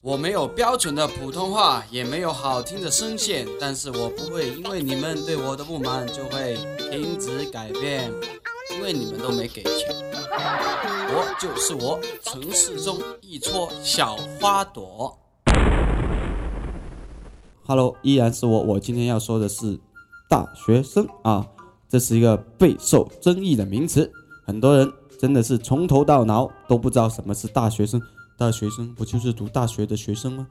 [0.00, 6.56] 我没有标准的普通话，也没有好听的声线，但是我不会因为你们对我的不满就会
[6.90, 8.10] 停止改变，
[8.74, 9.94] 因为你们都没给钱。
[11.10, 15.18] 我就是我，城市中一撮小花朵。
[17.66, 18.60] Hello，依然是我。
[18.62, 19.78] 我今天要说的是
[20.28, 21.46] 大学生啊，
[21.88, 24.10] 这是一个备受争议的名词，
[24.46, 28.00] 很多人真的是从头到脑都不知道什么是大学生。
[28.38, 30.46] 大学生不就是读大学的学生吗？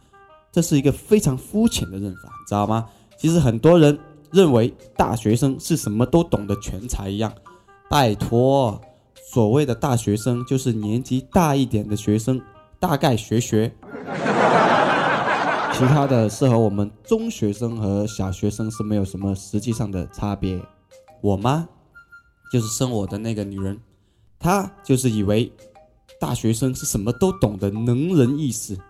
[0.51, 2.85] 这是一个非常肤浅的认法，知道吗？
[3.17, 3.97] 其实很多人
[4.31, 7.31] 认为大学生是什么都懂的全才一样。
[7.89, 8.81] 拜托，
[9.31, 12.41] 所谓的大学生就是年纪大一点的学生，
[12.77, 13.73] 大概学学，
[15.73, 20.61] 其他的是和我们中学生和小学生是没有什么实际上的差别。
[21.21, 21.65] 我妈
[22.51, 23.79] 就是生我的那个女人，
[24.37, 25.49] 她就是以为。
[26.19, 28.75] 大学生是什么都懂的能人异士。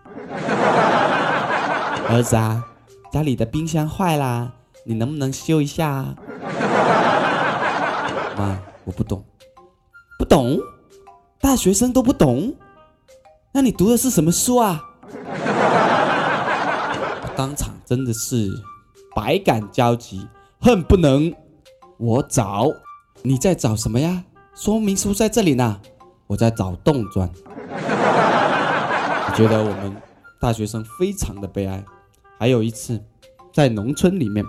[2.08, 2.64] 儿子啊，
[3.12, 4.50] 家里的冰箱坏啦，
[4.84, 5.88] 你能不能修一下？
[5.90, 6.14] 啊？
[8.38, 9.22] 妈，我不懂，
[10.18, 10.58] 不懂，
[11.40, 12.54] 大学生都不懂，
[13.52, 14.82] 那你读的是什么书啊？
[17.36, 18.50] 当场真的是
[19.14, 20.26] 百感交集，
[20.60, 21.32] 恨不能
[21.98, 22.66] 我找，
[23.22, 24.24] 你在找什么呀？
[24.54, 25.78] 说明书在这里呢。
[26.28, 27.28] 我在找洞钻，
[29.26, 29.96] 我觉得我们
[30.38, 31.82] 大学生非常的悲哀。
[32.38, 33.02] 还有一次，
[33.50, 34.44] 在农村里面，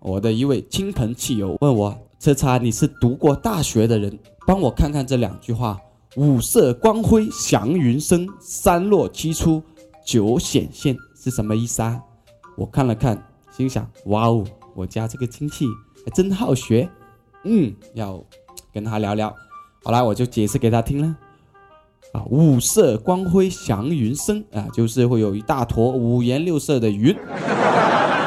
[0.00, 5.78] 我的一位亲朋戚友问我：“车叉，你是读过大学的人，帮我看看这两句话：
[6.16, 9.62] 五色光辉祥云生，三落七出
[10.06, 12.00] 九显现是什么意思啊？”
[12.56, 15.66] 我看了看，心想：“哇哦，我家这个亲戚
[16.06, 16.88] 还真好学，
[17.44, 18.24] 嗯，要
[18.72, 19.30] 跟他聊聊。”
[19.84, 21.16] 好啦，我就解释给他听了。
[22.12, 27.16] 啊，五色光辉祥云生啊，就是会有一大坨五颜六色的云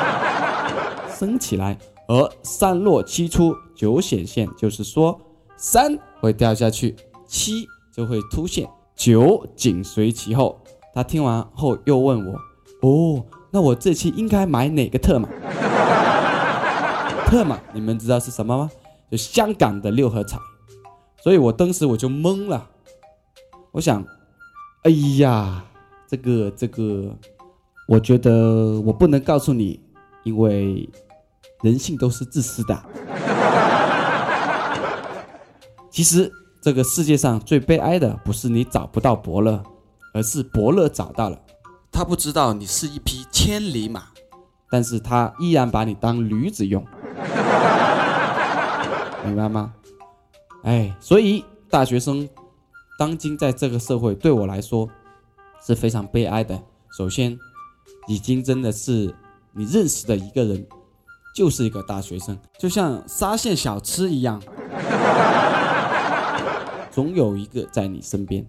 [1.17, 5.19] 升起来，而三落七出九显现，就是说
[5.55, 6.95] 三会掉下去，
[7.27, 10.59] 七就会出现，九紧随其后。
[10.93, 12.39] 他听完后又问我
[12.81, 15.29] ：“哦，那我这期应该买哪个特码？”
[17.27, 18.71] 特码，你们知道是什么吗？
[19.11, 20.39] 就香港的六合彩。
[21.25, 22.69] 所以我当时我就懵了，
[23.71, 24.05] 我想，
[24.83, 25.65] 哎呀，
[26.07, 27.11] 这个这个，
[27.87, 29.79] 我觉得我不能告诉你，
[30.23, 30.87] 因为
[31.63, 32.79] 人性都是自私的。
[35.89, 36.31] 其实
[36.61, 39.63] 这个世界上最悲哀的不是你找不到伯乐，
[40.13, 41.41] 而是伯乐找到了，
[41.91, 44.03] 他不知道你是一匹千里马，
[44.69, 46.85] 但是他依然把你当驴子用，
[49.25, 49.73] 明白吗？
[50.65, 52.27] 哎，所以大学生，
[52.97, 54.89] 当今在这个社会对我来说
[55.63, 56.59] 是非常悲哀的。
[56.97, 57.37] 首先，
[58.07, 59.13] 已经真的是
[59.53, 60.65] 你认识的一个人
[61.35, 64.41] 就是一个大学生，就像沙县小吃一样，
[66.89, 68.43] 总有一个在你身边。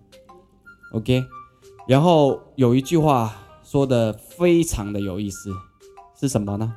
[0.93, 1.22] OK，
[1.87, 5.50] 然后有一句话说的非常的有意思，
[6.19, 6.72] 是什么呢？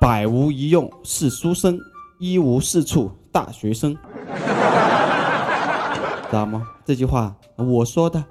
[0.00, 1.78] 百无一用是书生，
[2.18, 3.96] 一无是处大学生。
[6.34, 6.66] 知道吗？
[6.84, 8.24] 这句话我说的，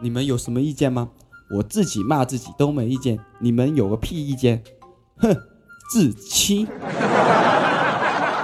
[0.00, 1.10] 你们有什么意见吗？
[1.54, 4.64] 我自己骂自己都没意见，你们有个屁意见？
[5.18, 5.36] 哼，
[5.90, 6.66] 自欺！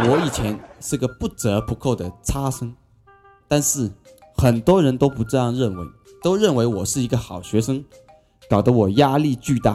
[0.01, 2.75] 我以前是个不折不扣的差生，
[3.49, 3.91] 但是
[4.37, 5.87] 很多人都不这样认为，
[6.23, 7.83] 都认为我是一个好学生，
[8.51, 9.75] 搞得我压力巨大。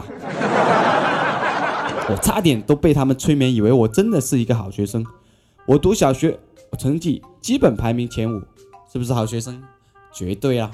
[2.08, 5.04] 我差点都被他们催眠，以为我真的是一个好学生。
[5.66, 6.38] 我读小学，
[6.70, 8.40] 我成绩基本排名前五。
[8.94, 9.60] 是不是好学生？
[10.12, 10.70] 绝对啊！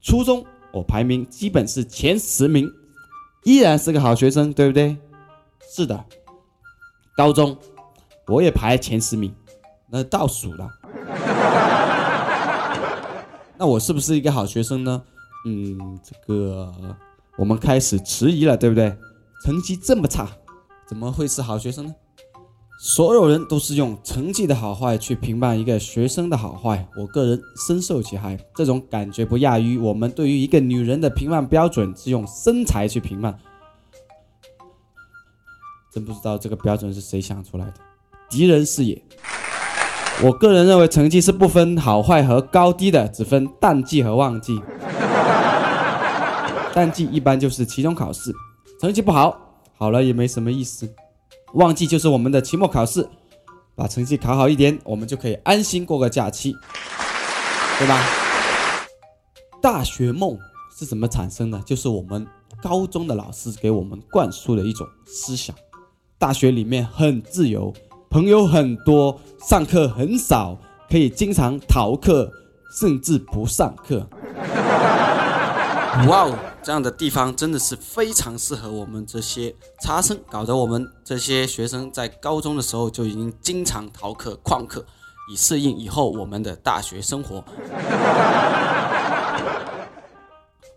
[0.00, 2.70] 初中我排名基本是前十名，
[3.42, 4.96] 依然是个好学生，对不对？
[5.68, 6.04] 是的。
[7.16, 7.58] 高中
[8.28, 9.34] 我也排前十名，
[9.90, 10.70] 那倒数了。
[13.58, 15.02] 那我是不是一个好学生呢？
[15.44, 16.72] 嗯，这个
[17.36, 18.96] 我们开始迟疑了，对不对？
[19.44, 20.28] 成绩这么差，
[20.86, 21.92] 怎么会是好学生呢？
[22.88, 28.38] 所有人都是用成绩的好坏去评判一个学生的好坏，我个人深受其害。
[28.54, 33.36] 这种感觉不亚于我们对于一个女人的评判标准是用身材去评判。
[35.92, 37.74] 真不知道这个标准是谁想出来的，
[38.30, 39.02] 敌人是也。
[40.22, 44.62] 我个人认为，成绩是不分好坏和高低的，只分淡季和旺季。
[46.72, 48.32] 淡季一般就是期中考试，
[48.80, 49.36] 成绩不好，
[49.76, 50.88] 好了也没什么意思。
[51.56, 53.08] 旺季就是我们的期末考试，
[53.74, 56.54] 把成绩考好一点，我们就可以安心过个假期，
[57.78, 57.98] 对吧？
[59.62, 60.38] 大学梦
[60.78, 61.58] 是怎么产生的？
[61.60, 62.26] 就是我们
[62.62, 65.56] 高中的老师给我们灌输的一种思想。
[66.18, 67.72] 大学里面很自由，
[68.10, 70.58] 朋友很多，上课很少，
[70.90, 72.30] 可以经常逃课，
[72.78, 74.06] 甚至不上课。
[76.06, 84.84] 哇哦，这样的地方真的是非常适合我们这些差生，搞得我们这些学生在高中的时候就已经经常逃课、旷课，
[85.30, 87.44] 以适应以后我们的大学生活。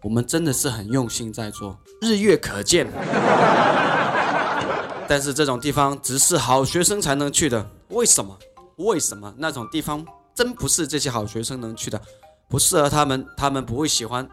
[0.04, 2.88] 我们真的是很用心在做，日月可见。
[5.08, 8.38] 但是这种地方只是好学生才能去的，为什么？
[8.76, 12.00] 为什么那种地方真不是这些好学生能去的？
[12.48, 14.30] 不适合他们，他们不会喜欢。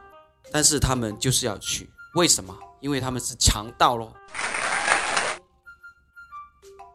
[0.50, 2.56] 但是他们就是要去，为什么？
[2.80, 4.12] 因为他们是强盗咯。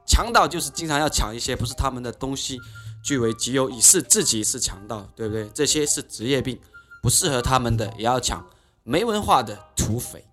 [0.06, 2.60] 强盗就是经常要抢一些不是他们的东西，
[3.04, 5.50] 据为己有，以示自己是强盗，对不对？
[5.54, 6.60] 这些是职业病，
[7.02, 8.46] 不适合他们的也要抢，
[8.84, 10.26] 没文化的土匪。